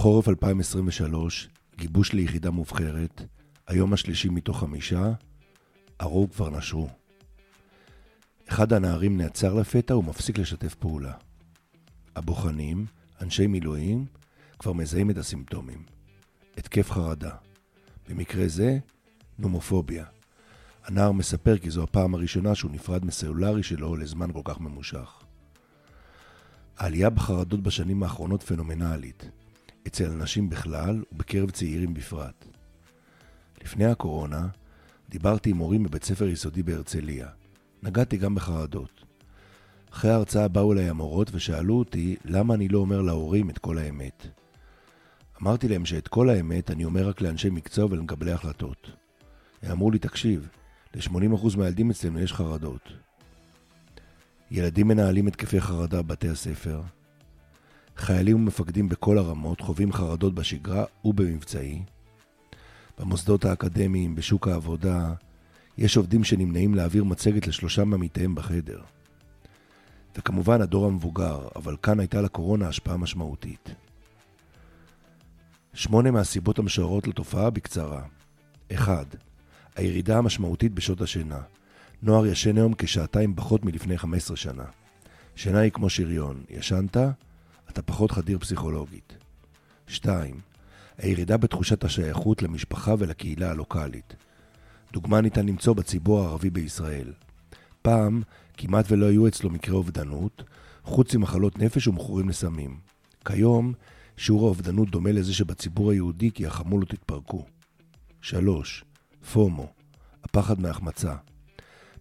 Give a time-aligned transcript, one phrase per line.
[0.00, 3.22] חורף 2023, גיבוש ליחידה מובחרת,
[3.66, 5.12] היום השלישי מתוך חמישה,
[5.98, 6.88] הרוג כבר נשרו.
[8.48, 11.12] אחד הנערים נעצר לפתע ומפסיק לשתף פעולה.
[12.16, 12.86] הבוחנים,
[13.22, 14.06] אנשי מילואים,
[14.58, 15.82] כבר מזהים את הסימפטומים.
[16.56, 17.34] התקף חרדה.
[18.08, 18.78] במקרה זה,
[19.38, 20.04] נומופוביה.
[20.84, 25.22] הנער מספר כי זו הפעם הראשונה שהוא נפרד מסלולרי שלו לזמן כל כך ממושך.
[26.76, 29.30] העלייה בחרדות בשנים האחרונות פנומנלית,
[29.86, 32.44] אצל אנשים בכלל ובקרב צעירים בפרט.
[33.64, 34.48] לפני הקורונה,
[35.08, 37.28] דיברתי עם מורים בבית ספר יסודי בהרצליה.
[37.82, 39.04] נגעתי גם בחרדות.
[39.92, 44.26] אחרי ההרצאה באו אליי המורות ושאלו אותי למה אני לא אומר להורים את כל האמת.
[45.42, 48.90] אמרתי להם שאת כל האמת אני אומר רק לאנשי מקצוע ולמקבלי החלטות.
[49.62, 50.48] הם אמרו לי, תקשיב,
[50.94, 52.92] ל-80% מהילדים אצלנו יש חרדות.
[54.50, 56.80] ילדים מנהלים התקפי חרדה בבתי הספר.
[58.00, 61.82] חיילים ומפקדים בכל הרמות חווים חרדות בשגרה ובמבצעי.
[62.98, 65.14] במוסדות האקדמיים, בשוק העבודה,
[65.78, 68.80] יש עובדים שנמנעים להעביר מצגת לשלושה מעמיתיהם בחדר.
[70.16, 73.68] וכמובן הדור המבוגר, אבל כאן הייתה לקורונה השפעה משמעותית.
[75.74, 78.02] שמונה מהסיבות המשוערות לתופעה בקצרה.
[78.74, 79.16] 1.
[79.76, 81.40] הירידה המשמעותית בשעות השינה.
[82.02, 84.64] נוער ישן היום כשעתיים פחות מלפני 15 שנה.
[85.36, 86.96] שינה היא כמו שריון, ישנת,
[87.70, 89.12] אתה פחות חדיר פסיכולוגית.
[89.86, 90.34] 2.
[90.98, 94.14] הירידה בתחושת השייכות למשפחה ולקהילה הלוקאלית.
[94.92, 97.12] דוגמה ניתן למצוא בציבור הערבי בישראל.
[97.82, 98.22] פעם
[98.56, 100.42] כמעט ולא היו אצלו מקרי אובדנות,
[100.84, 102.76] חוץ ממחלות נפש ומכורים לסמים.
[103.24, 103.72] כיום,
[104.16, 107.46] שיעור האובדנות דומה לזה שבציבור היהודי כי החמולות התפרקו.
[108.20, 108.84] 3.
[109.32, 109.72] פומו,
[110.24, 111.14] הפחד מהחמצה.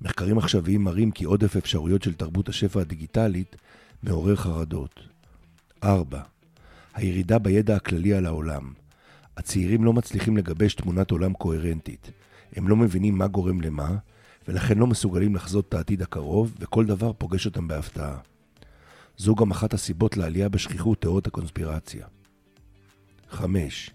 [0.00, 3.56] מחקרים עכשוויים מראים כי עודף אפשרויות של תרבות השפע הדיגיטלית
[4.02, 5.15] מעורר חרדות.
[5.84, 6.20] 4.
[6.94, 8.72] הירידה בידע הכללי על העולם.
[9.36, 12.10] הצעירים לא מצליחים לגבש תמונת עולם קוהרנטית.
[12.56, 13.96] הם לא מבינים מה גורם למה,
[14.48, 18.18] ולכן לא מסוגלים לחזות את העתיד הקרוב, וכל דבר פוגש אותם בהפתעה.
[19.16, 22.06] זו גם אחת הסיבות לעלייה בשכיחות תיאוריות הקונספירציה.
[23.30, 23.90] 5.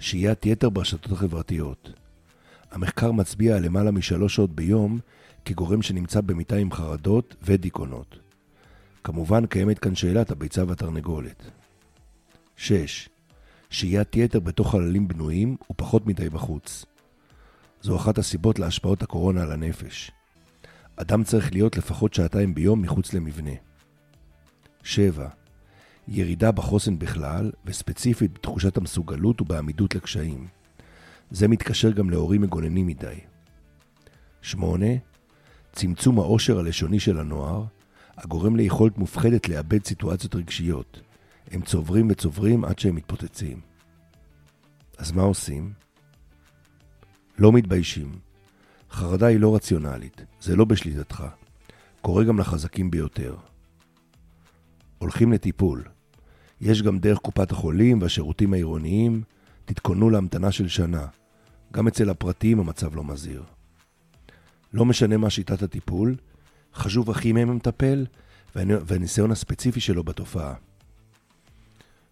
[0.00, 1.90] שהיית יתר ברשתות החברתיות.
[2.70, 4.98] המחקר מצביע על למעלה משלוש שעות ביום
[5.44, 8.25] כגורם שנמצא במיטה עם חרדות ודיכאונות.
[9.06, 11.50] כמובן קיימת כאן שאלת הביצה והתרנגולת.
[12.56, 13.08] 6.
[13.70, 16.84] שהיית יתר בתוך חללים בנויים ופחות מדי בחוץ.
[17.82, 20.10] זו אחת הסיבות להשפעות הקורונה על הנפש.
[20.96, 23.50] אדם צריך להיות לפחות שעתיים ביום מחוץ למבנה.
[24.82, 25.28] 7.
[26.08, 30.46] ירידה בחוסן בכלל, וספציפית בתחושת המסוגלות ובעמידות לקשיים.
[31.30, 33.18] זה מתקשר גם להורים מגוננים מדי.
[34.42, 34.86] 8.
[35.72, 37.64] צמצום העושר הלשוני של הנוער,
[38.16, 41.00] הגורם ליכולת מופחדת לאבד סיטואציות רגשיות.
[41.50, 43.60] הם צוברים וצוברים עד שהם מתפוצצים.
[44.98, 45.72] אז מה עושים?
[47.38, 48.12] לא מתביישים.
[48.90, 51.24] חרדה היא לא רציונלית, זה לא בשליטתך.
[52.00, 53.36] קורה גם לחזקים ביותר.
[54.98, 55.84] הולכים לטיפול.
[56.60, 59.22] יש גם דרך קופת החולים והשירותים העירוניים,
[59.64, 61.06] תתכוננו להמתנה של שנה.
[61.72, 63.42] גם אצל הפרטיים המצב לא מזהיר.
[64.72, 66.16] לא משנה מה שיטת הטיפול,
[66.76, 68.06] חשוב הכי מהם המטפל
[68.54, 70.54] והניסיון הספציפי שלו בתופעה.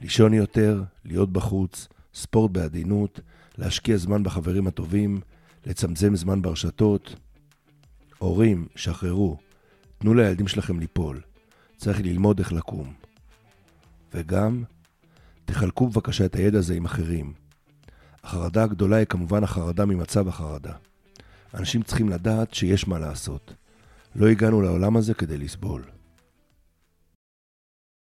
[0.00, 3.20] לישון יותר, להיות בחוץ, ספורט בעדינות,
[3.58, 5.20] להשקיע זמן בחברים הטובים,
[5.66, 7.16] לצמצם זמן ברשתות.
[8.18, 9.36] הורים, שחררו,
[9.98, 11.20] תנו לילדים שלכם ליפול.
[11.76, 12.92] צריך ללמוד איך לקום.
[14.14, 14.64] וגם,
[15.44, 17.32] תחלקו בבקשה את הידע הזה עם אחרים.
[18.24, 20.72] החרדה הגדולה היא כמובן החרדה ממצב החרדה.
[21.54, 23.54] אנשים צריכים לדעת שיש מה לעשות.
[24.18, 25.95] לא הגענו לעולם הזה כדי לסבול.